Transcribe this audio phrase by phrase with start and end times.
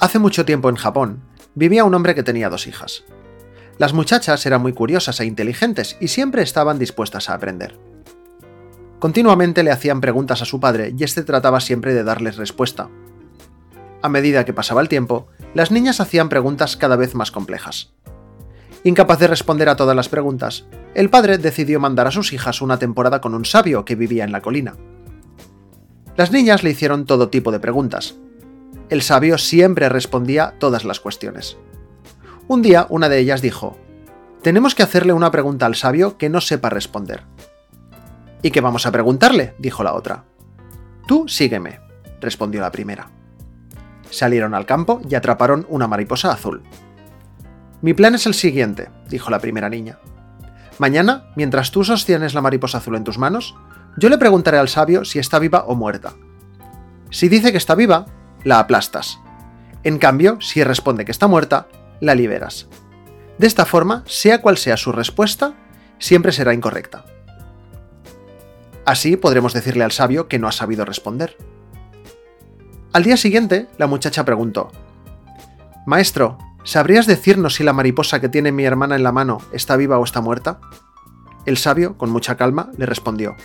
[0.00, 1.22] Hace mucho tiempo en Japón
[1.56, 3.04] vivía un hombre que tenía dos hijas.
[3.78, 7.76] Las muchachas eran muy curiosas e inteligentes y siempre estaban dispuestas a aprender.
[9.00, 12.88] Continuamente le hacían preguntas a su padre y éste trataba siempre de darles respuesta.
[14.00, 17.92] A medida que pasaba el tiempo, las niñas hacían preguntas cada vez más complejas.
[18.84, 22.78] Incapaz de responder a todas las preguntas, el padre decidió mandar a sus hijas una
[22.78, 24.76] temporada con un sabio que vivía en la colina.
[26.16, 28.14] Las niñas le hicieron todo tipo de preguntas.
[28.90, 31.58] El sabio siempre respondía todas las cuestiones.
[32.46, 33.76] Un día una de ellas dijo,
[34.42, 37.24] Tenemos que hacerle una pregunta al sabio que no sepa responder.
[38.42, 39.54] ¿Y qué vamos a preguntarle?
[39.58, 40.24] dijo la otra.
[41.06, 41.80] Tú sígueme,
[42.20, 43.10] respondió la primera.
[44.10, 46.62] Salieron al campo y atraparon una mariposa azul.
[47.82, 49.98] Mi plan es el siguiente, dijo la primera niña.
[50.78, 53.54] Mañana, mientras tú sostienes la mariposa azul en tus manos,
[53.98, 56.14] yo le preguntaré al sabio si está viva o muerta.
[57.10, 58.06] Si dice que está viva,
[58.44, 59.18] la aplastas.
[59.84, 61.68] En cambio, si responde que está muerta,
[62.00, 62.68] la liberas.
[63.38, 65.54] De esta forma, sea cual sea su respuesta,
[65.98, 67.04] siempre será incorrecta.
[68.84, 71.36] Así podremos decirle al sabio que no ha sabido responder.
[72.92, 74.72] Al día siguiente, la muchacha preguntó,
[75.86, 79.98] Maestro, ¿sabrías decirnos si la mariposa que tiene mi hermana en la mano está viva
[79.98, 80.60] o está muerta?
[81.46, 83.36] El sabio, con mucha calma, le respondió,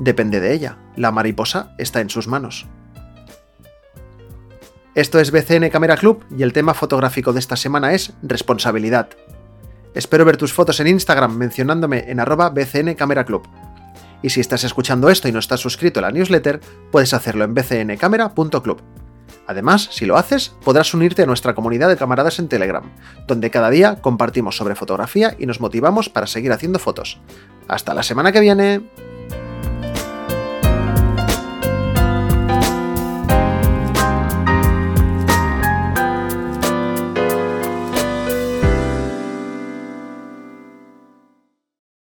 [0.00, 2.68] Depende de ella, la mariposa está en sus manos.
[4.98, 9.08] Esto es BCN Camera Club y el tema fotográfico de esta semana es responsabilidad.
[9.94, 13.46] Espero ver tus fotos en Instagram mencionándome en arroba BCN Camera Club.
[14.22, 16.58] Y si estás escuchando esto y no estás suscrito a la newsletter,
[16.90, 18.82] puedes hacerlo en bcncamera.club.
[19.46, 22.82] Además, si lo haces, podrás unirte a nuestra comunidad de camaradas en Telegram,
[23.28, 27.20] donde cada día compartimos sobre fotografía y nos motivamos para seguir haciendo fotos.
[27.68, 28.90] Hasta la semana que viene.